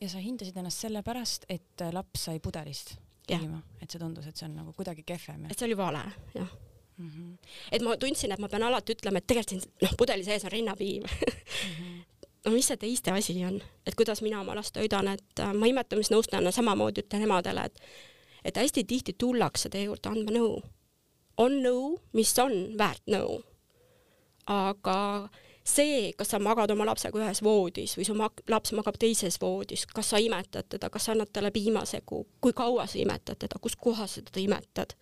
[0.00, 2.96] ja sa hindasid ennast sellepärast, et laps sai pudelist
[3.26, 5.46] piima, et see tundus, et see on nagu kuidagi kehvem?
[5.50, 6.48] et see oli vale, jah
[6.96, 7.10] mm.
[7.10, 7.36] -hmm.
[7.72, 10.52] et ma tundsin, et ma pean alati ütlema, et tegelikult siin noh, pudeli sees on
[10.52, 11.74] rinnapiim mm.
[11.74, 12.00] -hmm
[12.44, 15.68] no mis see teiste asi on, et kuidas mina oma last toidan, et äh, ma
[15.70, 17.78] imetamisnõustajana samamoodi ütlen emadele, et
[18.44, 20.62] et hästi tihti tullakse teie juurde andma nõu.
[21.36, 23.42] on nõu, mis on väärt nõu.
[24.46, 25.28] aga
[25.64, 29.86] see, kas sa magad oma lapsega ühes voodis või su mag laps magab teises voodis,
[29.86, 33.76] kas sa imetad teda, kas sa annad talle piimasegu, kui kaua sa imetad teda, kus
[33.76, 34.96] kohas sa teda imetad,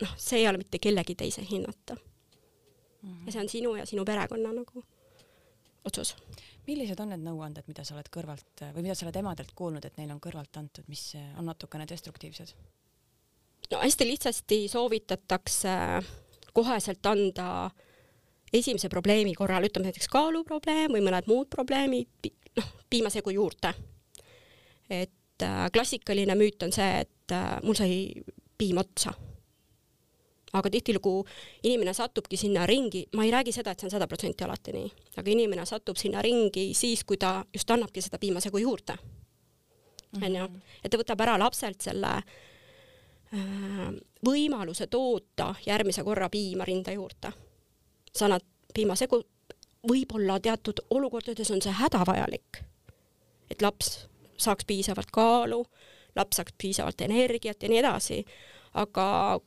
[0.00, 3.10] noh, see ei ole mitte kellegi teise hinnata mm.
[3.10, 3.26] -hmm.
[3.26, 4.84] ja see on sinu ja sinu perekonna nagu
[5.84, 6.16] otsus
[6.70, 9.96] millised on need nõuanded, mida sa oled kõrvalt või mida sa oled emadelt kuulnud, et
[9.98, 12.54] neile on kõrvalt antud, mis on natukene destruktiivsed?
[13.70, 15.70] no hästi lihtsasti soovitatakse
[16.56, 17.70] koheselt anda
[18.52, 23.74] esimese probleemi korral, ütleme näiteks kaaluprobleem või mõned muud probleemid, noh, piimasegu juurde.
[24.90, 28.22] et äh, klassikaline müüt on see, et mul sai
[28.58, 29.14] piim otsa
[30.52, 31.24] aga tihtilugu
[31.62, 34.92] inimene satubki sinna ringi, ma ei räägi seda, et see on sada protsenti alati nii,
[35.22, 38.98] aga inimene satub sinna ringi siis, kui ta just annabki seda piimasegu juurde.
[40.10, 40.24] Mhm.
[40.26, 43.90] onju, et ta võtab ära lapselt selle äh,
[44.26, 47.32] võimaluse toota järgmise korra piima rinda juurde.
[48.14, 48.42] sa annad
[48.74, 49.22] piimasegu,
[49.86, 52.58] võib-olla teatud olukordades on see hädavajalik,
[53.50, 55.64] et laps saaks piisavalt kaalu,
[56.16, 58.24] laps saaks piisavalt energiat ja nii edasi,
[58.74, 59.40] aga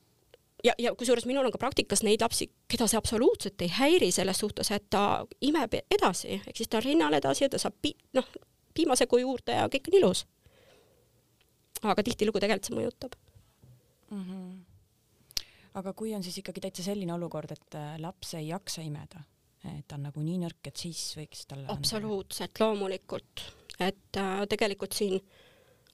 [0.64, 4.40] ja, ja kusjuures minul on ka praktikas neid lapsi, keda see absoluutselt ei häiri selles
[4.44, 7.96] suhtes, et ta imeb edasi, ehk siis ta on rinnal edasi ja ta saab pi-,
[8.18, 8.30] noh,
[8.74, 10.26] piimasegu juurde ja kõik on ilus.
[11.84, 13.16] aga tihtilugu tegelikult see mõjutab
[14.10, 14.24] mm.
[14.24, 15.46] -hmm.
[15.82, 19.24] aga kui on siis ikkagi täitsa selline olukord, et äh, laps ei jaksa imeda,
[19.78, 23.48] et ta on nagu nii nõrk, et siis võiks talle absoluutselt, loomulikult,
[23.80, 25.20] et äh, tegelikult siin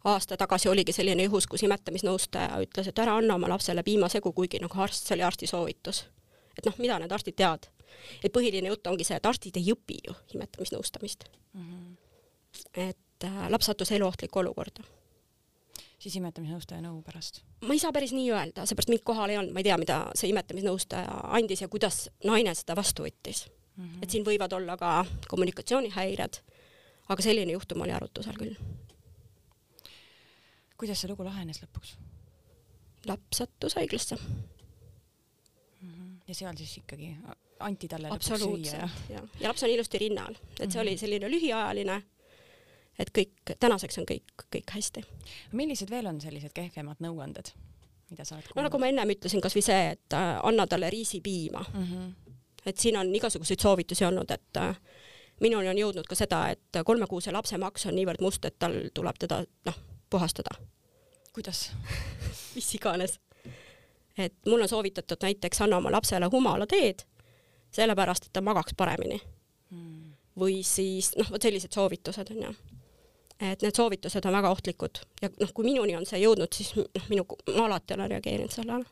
[0.03, 4.62] aasta tagasi oligi selline juhus, kus imetamisnõustaja ütles, et ära anna oma lapsele piimasegu, kuigi
[4.63, 6.05] nagu arst, see oli arsti soovitus.
[6.57, 7.67] et noh, mida need arstid teavad?
[8.23, 11.65] et põhiline jutt ongi see, et arstid ei õpi ju imetamisnõustamist mm.
[11.65, 12.88] -hmm.
[12.88, 14.83] et äh, laps sattus eluohtlikku olukorda.
[15.99, 17.41] siis imetamisnõustaja nõu pärast?
[17.62, 20.01] ma ei saa päris nii öelda, seepärast mind kohal ei olnud, ma ei tea, mida
[20.15, 23.83] see imetamisnõustaja andis ja kuidas naine seda vastu võttis mm.
[23.83, 24.03] -hmm.
[24.03, 26.43] et siin võivad olla ka kommunikatsioonihäired,
[27.09, 28.55] aga selline juhtum oli arutusel küll
[30.80, 31.98] kuidas see lugu lahenes lõpuks?
[33.08, 34.42] laps sattus haiglasse mm.
[35.82, 36.15] -hmm.
[36.28, 37.15] ja seal siis ikkagi
[37.60, 38.89] anti talle lõpuks süüa ja?
[39.10, 40.82] ja, ja laps on ilusti rinnal, et see mm -hmm.
[40.82, 42.02] oli selline lühiajaline,
[43.00, 45.04] et kõik, tänaseks on kõik, kõik hästi.
[45.52, 47.54] millised veel on sellised kehvemad nõuanded,
[48.10, 48.63] mida sa oled kuulnud?
[48.63, 51.86] no nagu ma ennem ütlesin, kasvõi see, et äh, anna talle riisipiima mm.
[51.86, 52.34] -hmm.
[52.65, 54.76] et siin on igasuguseid soovitusi olnud, et äh,
[55.39, 59.15] minuni on jõudnud ka seda, et kolmekuuse lapse maks on niivõrd must, et tal tuleb
[59.20, 59.76] teda noh,
[60.10, 60.50] puhastada.
[61.34, 61.72] kuidas
[62.56, 63.19] mis iganes.
[64.17, 67.06] et mul on soovitatud näiteks anna oma lapsele humalateed,
[67.72, 69.22] sellepärast et ta magaks paremini
[69.69, 70.13] hmm..
[70.39, 72.54] või siis noh, vot sellised soovitused on ju.
[73.39, 77.10] et need soovitused on väga ohtlikud ja noh, kui minuni on see jõudnud, siis noh,
[77.10, 78.86] minu, ma alati olen reageerinud sellele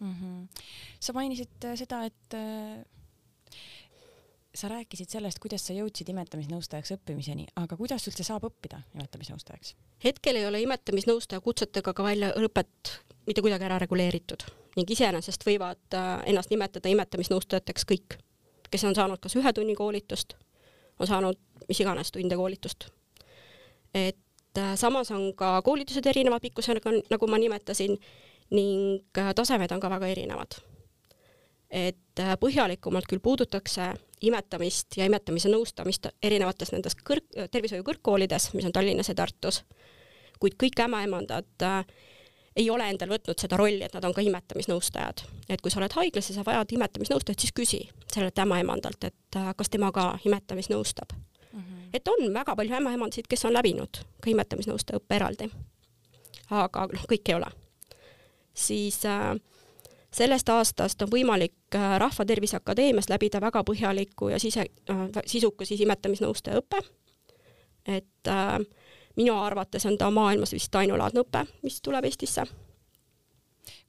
[0.00, 0.12] mm.
[0.12, 0.62] -hmm.
[1.00, 2.84] sa mainisid äh, seda, et äh,
[4.56, 9.74] sa rääkisid sellest, kuidas sa jõudsid imetamisnõustajaks õppimiseni, aga kuidas üldse saab õppida imetamisnõustajaks?
[10.04, 12.92] hetkel ei ole imetamisnõustaja kutsetega ka väljaõpet
[13.26, 18.18] mitte kuidagi ära reguleeritud ning iseenesest võivad äh, ennast nimetada imetamisnõustajateks kõik,
[18.70, 20.36] kes on saanud kas ühe tunni koolitust,
[21.00, 22.88] on saanud mis iganes tunde koolitust.
[23.94, 27.98] et äh, samas on ka koolitused erineva pikkusega, nagu ma nimetasin,
[28.50, 30.60] ning äh, tasemed on ka väga erinevad
[31.70, 38.72] et põhjalikumalt küll puudutakse imetamist ja imetamise nõustamist erinevates nendes kõrg, tervishoiu kõrgkoolides, mis on
[38.72, 39.62] Tallinnas ja Tartus,
[40.40, 41.82] kuid kõik ämmaemandad äh,
[42.56, 45.22] ei ole endal võtnud seda rolli, et nad on ka imetamisnõustajad.
[45.48, 47.80] et kui sa oled haiglas ja sa vajad imetamisnõustajat, siis küsi
[48.12, 51.60] sellelt ämmaemandalt, et äh, kas tema ka imetamist nõustab mm.
[51.60, 51.88] -hmm.
[51.92, 55.50] et on väga palju ämmaemandasid, kes on läbinud ka imetamisnõustaja õppe eraldi.
[56.50, 57.50] aga noh, kõik ei ole.
[58.54, 59.36] siis äh,
[60.16, 65.82] sellest aastast on võimalik äh, Rahvatervise Akadeemias läbida väga põhjaliku ja sise, äh, sisuka siis
[65.84, 66.82] imetamisnõustaja õpe.
[67.86, 68.58] et äh,
[69.16, 72.46] minu arvates on ta maailmas vist ainulaadne õpe, mis tuleb Eestisse.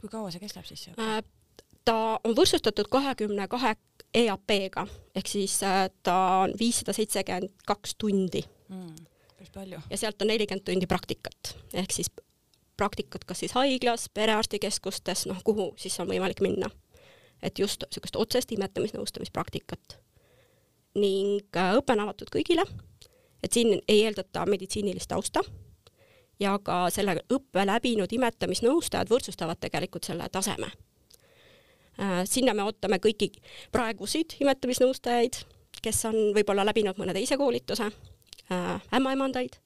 [0.01, 1.23] kui kaua see kestab siis äh,?
[1.85, 3.75] ta on võrdsustatud kahekümne kahe
[4.13, 5.59] EAP-ga ehk siis
[6.03, 8.95] ta on viissada seitsekümmend kaks tundi mm,.
[9.37, 9.79] päris palju.
[9.89, 12.11] ja sealt on nelikümmend tundi praktikat ehk siis
[12.77, 16.69] praktikat kas siis haiglas, perearstikeskustes, noh, kuhu siis on võimalik minna.
[17.41, 19.99] et just niisugust otsest imetamisnõustamispraktikat.
[20.95, 22.65] ning äh, õpe on avatud kõigile,
[23.43, 25.43] et siin ei eeldata meditsiinilist tausta
[26.39, 30.71] ja ka selle õppe läbinud imetamisnõustajad võrdsustavad tegelikult selle taseme.
[32.01, 33.31] Äh, sinna me ootame kõiki
[33.71, 35.37] praegusid imetamisnõustajaid,
[35.81, 37.91] kes on võib-olla läbinud mõne teise koolituse,
[38.51, 39.61] äh, ämmaemandaid,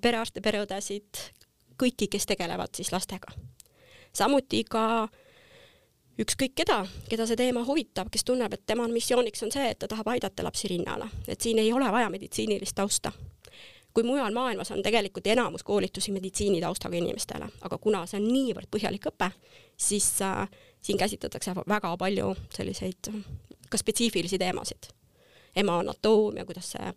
[0.00, 1.18] perearste, pereõdesid,
[1.82, 3.32] kõiki, kes tegelevad siis lastega.
[4.12, 5.08] samuti ka
[6.20, 9.88] ükskõik keda, keda see teema huvitab, kes tunneb, et tema missiooniks on see, et ta
[9.88, 13.12] tahab aidata lapsi rinnale, et siin ei ole vaja meditsiinilist tausta.
[13.96, 19.08] kui mujal maailmas on tegelikult enamus koolitusi meditsiinitaustaga inimestele, aga kuna see on niivõrd põhjalik
[19.08, 19.30] õpe,
[19.76, 20.48] siis äh,
[20.84, 23.08] siin käsitletakse väga palju selliseid
[23.70, 24.92] ka spetsiifilisi teemasid.
[25.56, 26.92] ema anatoomia, kuidas see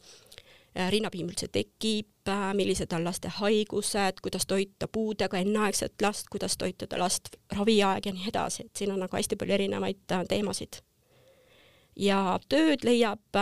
[0.91, 6.99] rinnapiim üldse tekib, äh, millised on laste haigused, kuidas toita puudega enneaegset last, kuidas toitada
[6.99, 10.81] last raviaeg ja nii edasi, et siin on nagu hästi palju erinevaid äh, teemasid.
[11.99, 13.41] ja tööd leiab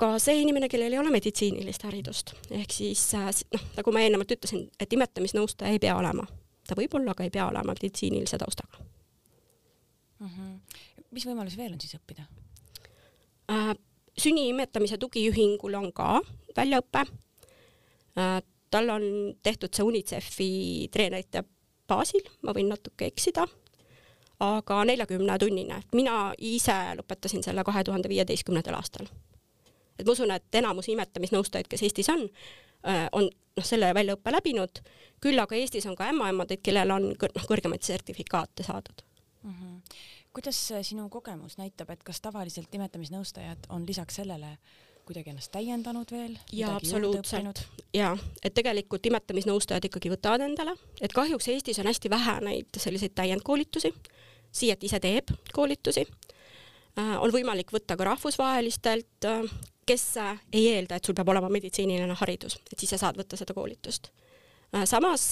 [0.00, 4.64] ka see inimene, kellel ei ole meditsiinilist haridust, ehk siis noh, nagu ma eelnevalt ütlesin,
[4.80, 6.24] et imetamisnõustaja ei pea olema,
[6.66, 8.80] ta võib olla, aga ei pea olema meditsiinilise taustaga
[10.20, 10.26] mm.
[10.26, 10.80] -hmm.
[11.10, 12.24] mis võimalusi veel on siis õppida?
[14.20, 16.20] Sünni imetamise tugiühingul on ka
[16.56, 17.04] väljaõpe.
[18.18, 19.02] Äh, tal on
[19.42, 20.52] tehtud see UNICEF-i
[20.94, 21.44] treenerite
[21.90, 23.46] baasil, ma võin natuke eksida,
[24.40, 25.82] aga neljakümnetunnine.
[25.92, 29.06] mina ise lõpetasin selle kahe tuhande viieteistkümnendal aastal.
[29.98, 32.28] et ma usun, et enamus imetamisnõustajaid, kes Eestis on,
[32.86, 34.82] äh, on noh, selle väljaõppe läbinud,
[35.20, 39.09] küll aga Eestis on ka ämmaemandaid, kellel on noh, kõrgemaid sertifikaate saadud
[40.32, 44.56] kuidas sinu kogemus näitab, et kas tavaliselt nimetamisnõustajad on lisaks sellele
[45.08, 46.36] kuidagi ennast täiendanud veel?
[46.52, 47.64] jaa, absoluutselt.
[47.94, 48.12] jaa,
[48.44, 53.94] et tegelikult imetamisnõustajad ikkagi võtavad endale, et kahjuks Eestis on hästi vähe neid selliseid täiendkoolitusi,
[54.50, 56.02] Siet ise teeb koolitusi,
[56.98, 59.52] äh, on võimalik võtta ka rahvusvahelistelt, äh,
[59.86, 63.38] kes äh, ei eelda, et sul peab olema meditsiiniline haridus, et siis sa saad võtta
[63.38, 64.10] seda koolitust.
[64.86, 65.24] samas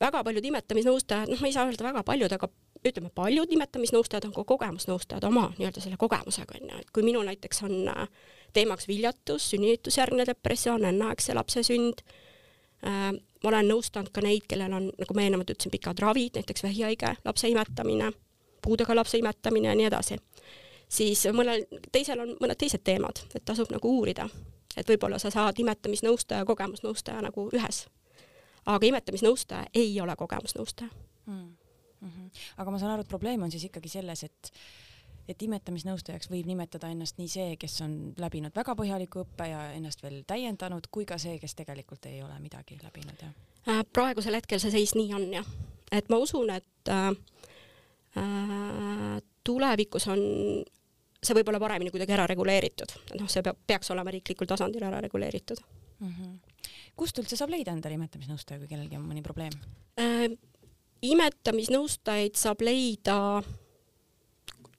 [0.00, 2.48] väga paljud imetamisnõustajad, noh, ma ei saa öelda väga paljud, aga
[2.86, 7.62] ütleme, paljud imetamisnõustajad on ka kogemusnõustajad oma nii-öelda selle kogemusega onju, et kui minul näiteks
[7.66, 7.74] on
[8.52, 12.02] teemaks viljatus, sünnitusjärgne depressioon, enneaegse lapse sünd
[12.86, 13.12] äh,,
[13.42, 17.14] ma olen nõustanud ka neid, kellel on, nagu ma eelnevalt ütlesin, pikad ravid, näiteks vähihaige
[17.24, 18.10] lapse imetamine,
[18.62, 20.18] puudega lapse imetamine ja nii edasi,
[20.88, 24.28] siis mõnel teisel on mõned teised teemad, et tasub nagu uurida,
[24.76, 27.86] et võib-olla sa saad imetamisnõustaja, kogemusnõustaja nagu ühes.
[28.66, 30.90] aga imetamisnõustaja ei ole kogemusnõustaja
[31.26, 31.59] mm.
[32.00, 32.30] -hmm.
[32.56, 34.52] aga ma saan aru, et probleem on siis ikkagi selles, et
[35.28, 40.02] et imetamisnõustajaks võib nimetada ennast nii see, kes on läbinud väga põhjaliku õppe ja ennast
[40.02, 43.34] veel täiendanud, kui ka see, kes tegelikult ei ole midagi läbinud, jah?
[43.68, 45.46] Äh, praegusel hetkel see seis nii on, jah.
[45.92, 47.10] et ma usun, et äh,
[48.16, 50.20] äh tulevikus on
[51.20, 55.00] see võib olla paremini kuidagi ära reguleeritud, noh, see peab, peaks olema riiklikul tasandil ära
[55.04, 55.60] reguleeritud
[56.00, 56.08] mm.
[56.08, 56.62] -hmm.
[56.96, 59.56] kust üldse saab leida endale imetamisnõustaja, kui kellelgi on mõni probleem
[60.00, 60.28] äh,?
[61.02, 63.16] Imetamisnõustajaid saab leida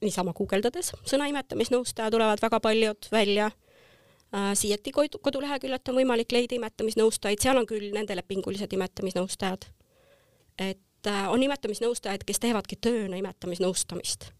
[0.02, 4.52] niisama guugeldades, sõna imetamisnõustaja tulevad väga paljud välja äh,.
[4.58, 9.66] siieti koduleheküljelt on võimalik leida imetamisnõustajaid, seal on küll nende lepingulised imetamisnõustajad.
[10.58, 14.32] et äh, on imetamisnõustajad, kes teevadki tööna imetamisnõustamist.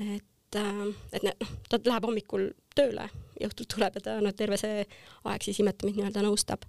[0.00, 3.08] et äh, et noh, ta läheb hommikul tööle
[3.40, 4.86] ja õhtul tuleb ja ta no terve see
[5.24, 6.66] aeg siis imetamist nii-öelda nõustab.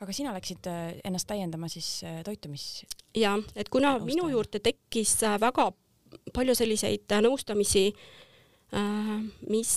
[0.00, 2.84] Aga sina läksid äh, ennast täiendama siis äh, toitumis?
[3.16, 4.08] ja, et kuna nõustajana.
[4.08, 5.70] minu juurde tekkis väga
[6.34, 7.92] palju selliseid nõustamisi,
[9.50, 9.70] mis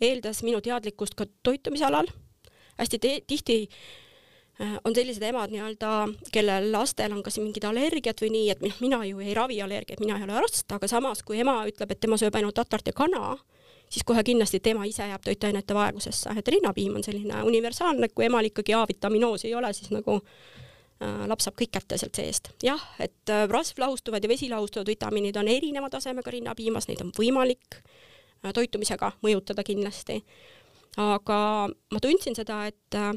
[0.00, 2.08] eeldas minu teadlikkust ka toitumisalal,
[2.80, 3.58] hästi tihti
[4.60, 5.88] Äh, on sellised emad nii-öelda,
[6.32, 9.98] kellel lastel on kas mingid allergiad või nii, et noh, mina ju ei ravi allergiaid,
[9.98, 12.94] mina ei ole arst, aga samas, kui ema ütleb, et tema sööb ainult tatart ja
[12.94, 13.32] kana,
[13.90, 18.50] siis kohe kindlasti tema ise jääb toitainete vaegusesse, et rinnapiim on selline universaalne, kui emal
[18.50, 22.50] ikkagi A-vitaminoosi ei ole, siis nagu äh, laps saab kõik kätte sealt seest.
[22.62, 28.52] jah, et äh, rasvlahustuvad ja vesilahustuvad vitamiinid on erineva tasemega rinnapiimas, neid on võimalik äh,
[28.52, 30.24] toitumisega mõjutada kindlasti.
[30.96, 31.38] aga
[31.92, 33.14] ma tundsin seda, et äh,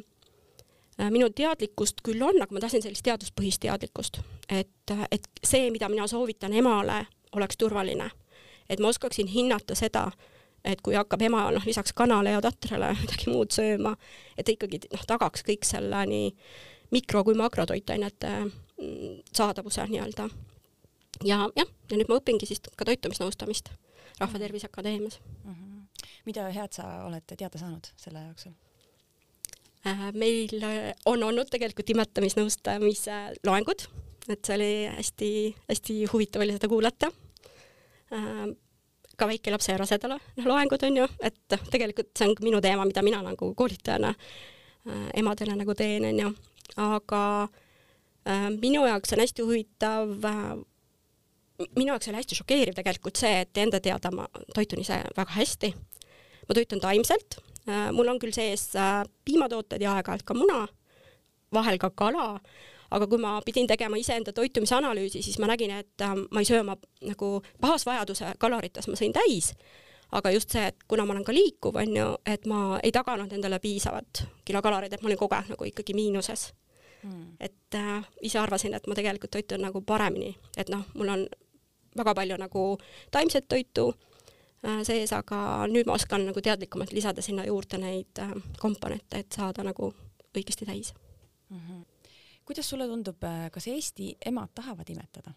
[1.02, 4.18] Äh, minu teadlikkust küll on, aga ma tahtsin sellist teaduspõhist teadlikkust,
[4.50, 7.04] et, et see, mida mina soovitan emale,
[7.38, 8.10] oleks turvaline.
[8.70, 10.10] et ma oskaksin hinnata seda,
[10.68, 13.96] et kui hakkab ema noh, lisaks kanale ja tatrale midagi muud sööma,
[14.38, 16.30] et ikkagi noh, tagaks kõik selle nii
[16.96, 20.30] mikro kui makrotoitainete mm, saadavuse nii-öelda.
[21.26, 23.74] ja jah, ja nüüd ma õpingi siis ka toitumisnõustamist
[24.20, 25.54] Rahvatervise Akadeemias mm.
[25.54, 26.08] -hmm.
[26.26, 28.56] mida head sa oled teada saanud selle jooksul?
[29.86, 33.86] Äh, meil äh, on olnud tegelikult imetamisnõustamise loengud,
[34.28, 37.12] et see oli hästi-hästi huvitav oli seda kuulata.
[39.18, 43.02] Äh, ka väikelapse ja rasedale loengud on ju, et tegelikult see on minu teema, mida
[43.02, 44.14] mina nagu koolitajana
[45.18, 46.30] emadele nagu teen, on ju,
[46.78, 47.48] aga
[48.62, 50.14] minu jaoks on hästi huvitav
[51.76, 55.74] minu jaoks oli hästi šokeeriv tegelikult see, et enda teada ma toitun ise väga hästi.
[56.48, 60.62] ma toitun taimselt, Äh, mul on küll sees äh, piimatooted ja aeg-ajalt ka muna,
[61.52, 62.38] vahel ka kala,
[62.92, 66.62] aga kui ma pidin tegema iseenda toitumisanalüüsi, siis ma nägin, et äh, ma ei söö
[66.62, 69.54] oma nagu baasvajaduse kalorites, ma sõin täis,
[70.12, 73.34] aga just see, et kuna ma olen ka liikuv, on ju, et ma ei taganud
[73.34, 76.52] endale piisavat kilokaloreid, et ma olin kogu aeg nagu ikkagi miinuses
[77.04, 77.36] hmm..
[77.40, 81.28] et äh, ise arvasin, et ma tegelikult toitun nagu paremini, et noh, mul on
[81.98, 82.68] väga palju nagu
[83.12, 83.92] taimset toitu
[84.66, 89.36] Äh, sees, aga nüüd ma oskan nagu teadlikumalt lisada sinna juurde neid äh, komponente, et
[89.38, 89.92] saada nagu
[90.34, 90.94] õigesti täis
[91.50, 91.60] mm.
[91.60, 91.84] -hmm.
[92.48, 95.36] Kuidas sulle tundub, äh, kas Eesti emad tahavad imetada?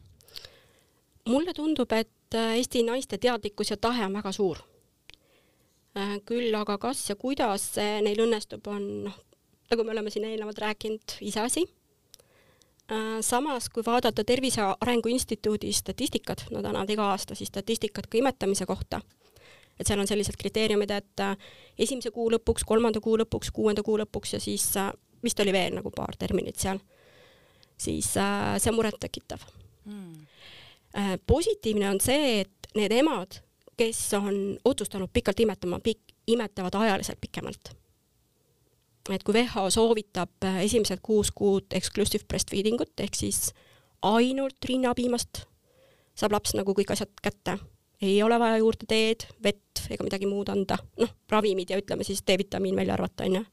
[1.28, 4.58] mulle tundub, et Eesti naiste teadlikkus ja tahe on väga suur.
[6.24, 9.16] küll aga kas ja kuidas neil õnnestub, on noh,
[9.70, 11.64] nagu me oleme siin eelnevalt rääkinud, iseasi
[13.20, 18.66] samas, kui vaadata Tervise Arengu Instituudi statistikat, nad annavad iga aasta siis statistikat ka imetamise
[18.66, 19.00] kohta,
[19.80, 21.36] et seal on sellised kriteeriumid, et äh,
[21.78, 24.90] esimese kuu lõpuks, kolmanda kuu lõpuks, kuuenda kuu lõpuks ja siis äh,
[25.24, 26.80] vist oli veel nagu paar terminit seal,
[27.80, 29.46] siis äh, see on murettekitav.
[29.88, 30.26] Hmm..
[31.26, 33.38] positiivne on see, et need emad,
[33.78, 35.78] kes on otsustanud pikalt imetama,
[36.26, 37.70] imetavad ajaliselt pikemalt.
[39.10, 43.54] Et kui WHO soovitab esimesed kuus kuud exclusive breastfeeding ut ehk siis
[44.02, 45.46] ainult rinnapiimast
[46.20, 47.56] saab laps nagu kõik asjad kätte,
[48.02, 52.22] ei ole vaja juurde teed, vett ega midagi muud anda, noh, ravimid ja ütleme siis
[52.26, 53.44] D-vitamiin välja arvata, onju.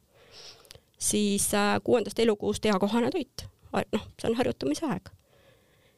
[0.97, 5.09] siis äh, kuuendast elukuust eakohane toit, noh, see on harjutamise aeg.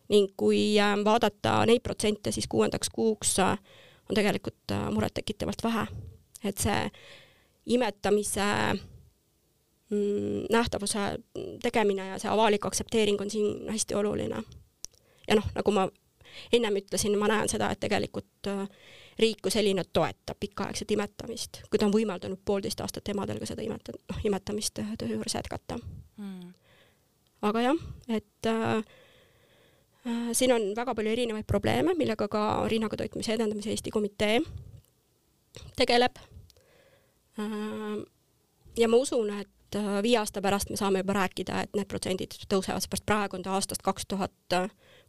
[0.09, 3.57] ning kui äh, vaadata neid protsente, siis kuuendaks kuuks äh,
[4.09, 5.88] on tegelikult murettekitavalt vähe.
[6.43, 6.91] et see
[7.65, 8.47] imetamise
[9.89, 11.20] mm, nähtavuse
[11.61, 14.43] tegemine ja see avalik aktsepteering on siin hästi oluline.
[15.28, 15.89] ja noh, nagu ma
[16.53, 18.65] ennem ütlesin, ma näen seda, et tegelikult äh,
[19.20, 23.65] riik kui selline toetab pikaaegset imetamist, kui ta on võimaldanud poolteist aastat emadel ka seda
[23.65, 25.80] imeta-, noh, imetamist äh, töö juures jätkata
[26.17, 26.53] mm..
[27.41, 27.77] Aga jah,
[28.07, 28.77] et äh,
[30.07, 34.41] äh, siin on väga palju erinevaid probleeme, millega ka rinnaga toitumise edendamise Eesti Komitee
[35.79, 36.19] tegeleb
[37.39, 37.99] äh,.
[38.77, 42.39] ja ma usun, et äh, viie aasta pärast me saame juba rääkida, et need protsendid
[42.47, 44.59] tõusevad, seepärast praegu on ta aastast kaks tuhat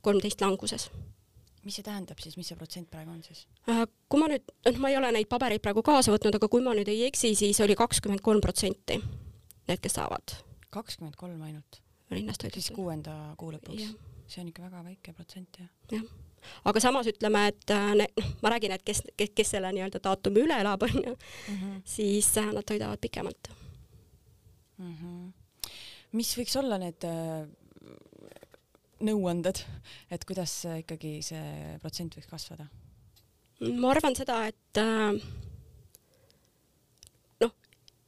[0.01, 0.91] kolmteist languses
[1.65, 3.45] mis see tähendab siis, mis see protsent praegu on siis?
[3.69, 6.65] Äh, kui ma nüüd, noh, ma ei ole neid pabereid praegu kaasa võtnud, aga kui
[6.65, 10.39] ma nüüd ei eksi, siis oli kakskümmend kolm protsenti need, kes saavad.
[10.73, 11.83] kakskümmend kolm ainult?
[12.11, 12.59] Rinnastoidu.
[12.59, 13.95] siis kuuenda kuu lõpuks?
[14.31, 15.71] see on ikka väga väike protsent, jah?
[15.93, 16.05] jah
[16.65, 20.45] aga samas ütleme, et äh, noh, ma räägin, et kes, kes, kes selle nii-öelda daatumi
[20.47, 21.17] üle elab, onju,
[21.53, 21.81] mhm.
[21.85, 23.51] siis äh, nad toidavad pikemalt
[24.79, 24.95] mm.
[24.95, 25.73] -hmm.
[26.17, 27.05] mis võiks olla need
[29.05, 29.63] nõuanded,
[30.13, 32.69] et kuidas ikkagi see protsent võiks kasvada?
[33.61, 35.17] ma arvan seda, et äh,
[37.45, 37.55] noh,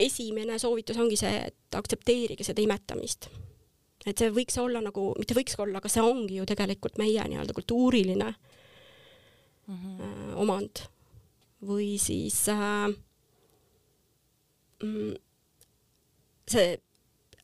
[0.01, 3.29] esimene soovitus ongi see, et aktsepteerige seda imetamist.
[4.07, 7.55] Et see võiks olla nagu, mitte võiks olla, aga see ongi ju tegelikult meie nii-öelda
[7.57, 8.33] kultuuriline
[9.67, 10.01] mm -hmm.
[10.03, 10.85] äh, omand
[11.63, 12.89] või siis äh,
[14.83, 15.15] mm,
[16.51, 16.79] see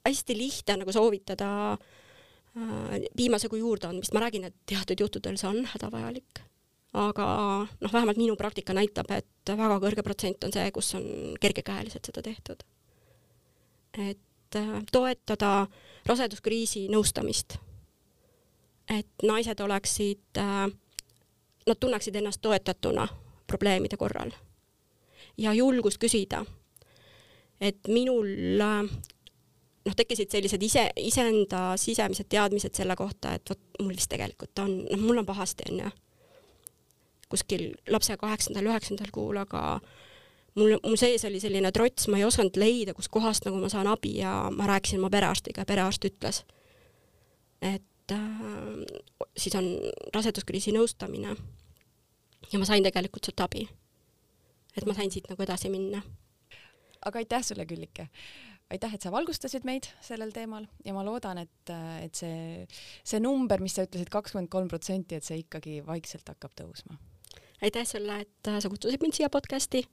[0.07, 6.45] hästi lihtne nagu soovitada äh, piimasegu juurdeandmist, ma räägin, et teatud juhtudel see on hädavajalik.
[6.93, 7.25] aga
[7.81, 11.05] noh, vähemalt minu praktika näitab, et väga kõrge protsent on see, kus on
[11.41, 12.65] kergekäeliselt seda tehtud.
[13.99, 14.19] et
[14.93, 15.67] toetada
[16.07, 17.59] raseduskriisi nõustamist.
[18.89, 20.71] et naised oleksid, äh,
[21.67, 23.09] nad tunneksid ennast toetatuna
[23.47, 24.31] probleemide korral.
[25.39, 26.45] ja julgus küsida,
[27.61, 28.27] et minul
[29.89, 34.75] noh, tekkisid sellised ise, iseenda sisemised teadmised selle kohta, et vot mul vist tegelikult on,
[34.91, 35.91] noh, mul on pahasti, onju.
[37.29, 39.81] kuskil lapse kaheksandal, üheksandal kuul, aga
[40.59, 44.17] mul, mul sees oli selline trots, ma ei osanud leida, kuskohast nagu ma saan abi
[44.21, 46.43] ja ma rääkisin oma perearstiga ja perearst ütles,
[47.63, 48.29] et äh,
[49.37, 49.71] siis on
[50.15, 51.37] raseduskriisi nõustamine.
[52.53, 53.69] ja ma sain tegelikult sealt abi.
[54.77, 56.03] et ma sain siit nagu edasi minna.
[57.05, 58.09] aga aitäh sulle, Küllike
[58.73, 61.73] aitäh, et sa valgustasid meid sellel teemal ja ma loodan, et,
[62.05, 62.67] et see,
[63.07, 66.99] see number, mis sa ütlesid, kakskümmend kolm protsenti, et see ikkagi vaikselt hakkab tõusma.
[67.65, 69.87] aitäh sulle, et sa kutsusid mind siia podcasti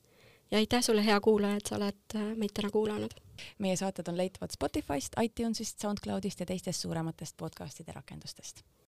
[0.51, 3.13] ja aitäh sulle, hea kuulaja, et sa oled meid täna kuulanud.
[3.59, 8.63] meie saated on leitavad Spotify'st, iTunes'ist, SoundCloud'ist ja teistest suurematest podcast'ide rakendustest